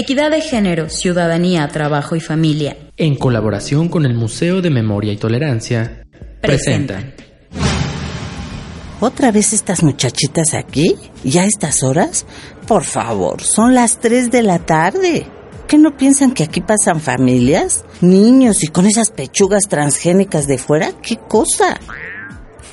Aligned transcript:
Equidad 0.00 0.30
de 0.30 0.40
Género, 0.40 0.88
Ciudadanía, 0.88 1.68
Trabajo 1.68 2.16
y 2.16 2.20
Familia, 2.20 2.74
en 2.96 3.16
colaboración 3.16 3.90
con 3.90 4.06
el 4.06 4.14
Museo 4.14 4.62
de 4.62 4.70
Memoria 4.70 5.12
y 5.12 5.18
Tolerancia, 5.18 6.06
presentan. 6.40 7.12
¿Otra 8.98 9.30
vez 9.30 9.52
estas 9.52 9.82
muchachitas 9.82 10.54
aquí? 10.54 10.96
¿Ya 11.22 11.42
a 11.42 11.44
estas 11.44 11.82
horas? 11.82 12.24
Por 12.66 12.84
favor, 12.84 13.42
son 13.42 13.74
las 13.74 14.00
3 14.00 14.30
de 14.30 14.42
la 14.42 14.60
tarde. 14.60 15.26
¿Qué 15.68 15.76
no 15.76 15.94
piensan 15.94 16.32
que 16.32 16.44
aquí 16.44 16.62
pasan 16.62 17.02
familias? 17.02 17.84
Niños 18.00 18.64
y 18.64 18.68
con 18.68 18.86
esas 18.86 19.10
pechugas 19.10 19.68
transgénicas 19.68 20.46
de 20.46 20.56
fuera? 20.56 20.92
¿Qué 21.02 21.16
cosa? 21.16 21.78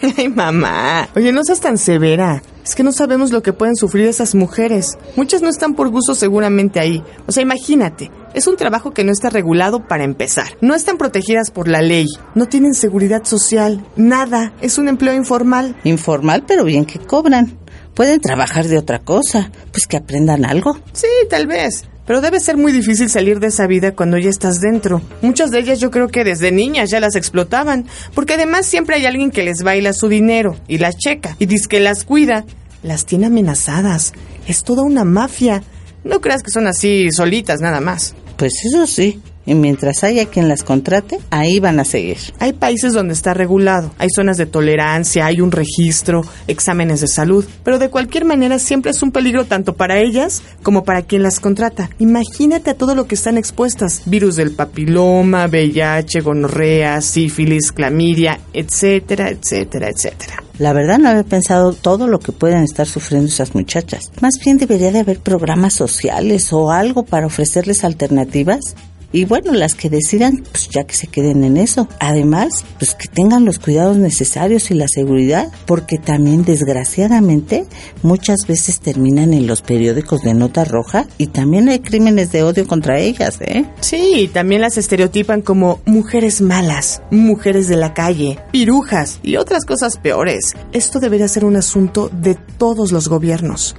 Ay, 0.18 0.30
mamá. 0.30 1.10
Oye, 1.16 1.32
no 1.32 1.44
seas 1.44 1.60
tan 1.60 1.78
severa. 1.78 2.42
Es 2.64 2.76
que 2.76 2.84
no 2.84 2.92
sabemos 2.92 3.32
lo 3.32 3.42
que 3.42 3.54
pueden 3.54 3.76
sufrir 3.76 4.08
esas 4.08 4.36
mujeres. 4.36 4.98
Muchas 5.16 5.42
no 5.42 5.50
están 5.50 5.74
por 5.74 5.90
gusto 5.90 6.16
seguramente 6.16 6.80
ahí. 6.80 7.02
O 7.26 7.32
sea, 7.32 7.42
imagínate, 7.42 8.12
es 8.34 8.46
un 8.46 8.58
trabajo 8.58 8.92
que 8.92 9.04
no 9.04 9.12
está 9.12 9.30
regulado 9.30 9.88
para 9.88 10.04
empezar. 10.04 10.48
No 10.60 10.76
están 10.76 10.98
protegidas 10.98 11.50
por 11.50 11.68
la 11.68 11.82
ley. 11.82 12.08
No 12.36 12.48
tienen 12.48 12.74
seguridad 12.74 13.24
social. 13.24 13.86
Nada. 13.96 14.54
Es 14.62 14.78
un 14.78 14.90
empleo 14.90 15.14
informal. 15.14 15.78
Informal, 15.84 16.44
pero 16.46 16.66
bien 16.66 16.86
que 16.86 17.00
cobran. 17.00 17.58
Pueden 17.94 18.20
trabajar 18.20 18.68
de 18.68 18.78
otra 18.78 19.00
cosa. 19.00 19.50
Pues 19.72 19.88
que 19.88 19.98
aprendan 19.98 20.46
algo. 20.46 20.78
Sí, 20.92 21.08
tal 21.30 21.48
vez. 21.48 21.86
Pero 22.08 22.22
debe 22.22 22.40
ser 22.40 22.56
muy 22.56 22.72
difícil 22.72 23.10
salir 23.10 23.42
de 23.42 23.48
esa 23.48 23.68
vida 23.68 23.92
cuando 23.92 24.18
ya 24.18 24.30
estás 24.30 24.62
dentro. 24.62 25.02
Muchas 25.22 25.52
de 25.52 25.60
ellas 25.60 25.80
yo 25.80 25.92
creo 25.92 26.08
que 26.08 26.24
desde 26.24 26.54
niñas 26.54 26.90
ya 26.90 27.02
las 27.02 27.16
explotaban, 27.16 27.86
porque 28.16 28.36
además 28.36 28.66
siempre 28.66 28.96
hay 28.96 29.06
alguien 29.06 29.30
que 29.30 29.44
les 29.44 29.62
baila 29.62 29.92
su 29.92 30.08
dinero 30.08 30.56
y 30.70 30.78
las 30.78 30.98
checa 30.98 31.36
y 31.38 31.46
dice 31.46 31.68
que 31.68 31.82
las 31.82 32.06
cuida. 32.06 32.46
Las 32.82 33.06
tiene 33.06 33.26
amenazadas. 33.26 34.14
Es 34.48 34.64
toda 34.64 34.84
una 34.84 35.04
mafia. 35.04 35.64
No 36.06 36.22
creas 36.22 36.44
que 36.44 36.52
son 36.52 36.68
así 36.68 37.12
solitas 37.12 37.60
nada 37.60 37.82
más. 37.82 38.16
Pues 38.38 38.54
eso 38.64 38.88
sí. 38.88 39.20
Y 39.48 39.56
mientras 39.56 40.04
haya 40.04 40.26
quien 40.26 40.50
las 40.50 40.64
contrate, 40.64 41.20
ahí 41.32 41.60
van 41.62 41.80
a 41.80 41.86
seguir. 41.86 42.18
Hay 42.38 42.52
países 42.52 42.94
donde 42.94 43.14
está 43.14 43.34
regulado, 43.34 43.92
hay 43.98 44.10
zonas 44.14 44.36
de 44.36 44.46
tolerancia, 44.46 45.26
hay 45.26 45.40
un 45.40 45.52
registro, 45.54 46.22
exámenes 46.48 47.00
de 47.00 47.08
salud, 47.08 47.46
pero 47.64 47.80
de 47.80 47.90
cualquier 47.90 48.26
manera 48.26 48.60
siempre 48.60 48.92
es 48.92 49.02
un 49.02 49.12
peligro 49.12 49.46
tanto 49.46 49.74
para 49.74 50.00
ellas 50.00 50.44
como 50.64 50.84
para 50.84 51.02
quien 51.02 51.24
las 51.24 51.40
contrata. 51.40 51.90
Imagínate 51.98 52.72
a 52.72 52.78
todo 52.78 52.94
lo 52.94 53.08
que 53.08 53.16
están 53.16 53.38
expuestas, 53.38 54.02
virus 54.06 54.36
del 54.36 54.52
papiloma, 54.52 55.48
VIH, 55.48 56.20
gonorrea, 56.20 57.00
sífilis, 57.02 57.72
clamidia, 57.72 58.42
etcétera, 58.52 59.30
etcétera, 59.30 59.90
etcétera. 59.90 60.44
La 60.60 60.74
verdad 60.74 60.98
no 60.98 61.10
había 61.10 61.24
pensado 61.24 61.72
todo 61.72 62.08
lo 62.08 62.20
que 62.20 62.32
pueden 62.32 62.64
estar 62.64 62.88
sufriendo 62.88 63.28
esas 63.28 63.54
muchachas. 63.54 64.12
Más 64.22 64.40
bien 64.44 64.58
debería 64.58 64.92
de 64.92 65.00
haber 65.00 65.20
programas 65.20 65.74
sociales 65.74 66.52
o 66.52 66.72
algo 66.72 67.04
para 67.04 67.28
ofrecerles 67.28 67.84
alternativas 67.84 68.76
y 69.12 69.26
bueno, 69.26 69.54
las 69.54 69.74
que 69.74 69.90
decidan, 69.90 70.44
pues 70.52 70.70
ya 70.70 70.84
que 70.84 70.94
se 70.94 71.08
queden 71.08 71.44
en 71.44 71.58
eso. 71.58 71.88
Además, 72.00 72.66
pues 72.78 72.94
que 72.94 73.08
tengan 73.08 73.46
los 73.46 73.60
cuidados 73.60 73.98
necesarios 73.98 74.70
y 74.72 74.74
la 74.74 74.88
seguridad, 74.88 75.52
porque 75.66 75.98
también 75.98 76.44
desgraciadamente 76.44 77.66
muchas 78.04 78.48
veces 78.48 78.80
terminan 78.80 79.34
en 79.34 79.48
los 79.48 79.62
periódicos 79.62 80.22
de 80.22 80.34
nota 80.34 80.66
roja 80.66 81.08
y 81.18 81.28
también 81.28 81.70
hay 81.70 81.80
crímenes 81.80 82.32
de 82.32 82.44
odio 82.44 82.68
contra 82.68 83.00
ellas, 83.00 83.38
¿eh? 83.42 83.66
Sí, 83.80 84.30
también 84.34 84.62
las 84.62 84.78
estereotipan 84.78 85.42
como 85.42 85.80
mujeres 85.86 86.42
malas, 86.42 87.02
mujeres 87.12 87.68
de 87.68 87.78
la 87.78 87.94
calle, 87.94 88.40
pirujas 88.52 89.20
y 89.24 89.38
otras 89.38 89.66
cosas 89.66 89.98
peores. 89.98 90.54
Esto 90.74 91.00
debería 91.00 91.28
ser 91.28 91.46
un 91.46 91.56
asunto 91.56 92.10
de 92.12 92.36
todos 92.58 92.92
los 92.92 93.08
gobiernos. 93.08 93.76